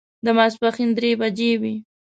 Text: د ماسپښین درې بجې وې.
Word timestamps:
د 0.25 0.27
ماسپښین 0.37 0.89
درې 0.97 1.11
بجې 1.21 1.51
وې. 1.61 1.75